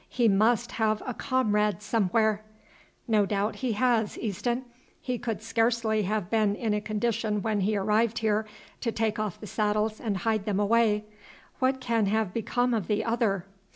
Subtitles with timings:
[0.09, 2.41] "He must have a comrade somewhere."
[3.07, 4.65] "No doubt he has, Easton;
[4.99, 8.47] he could scarcely have been in a condition when he arrived here
[8.79, 11.05] to take off the saddles and hide them away.
[11.59, 13.45] What can have become of the other?"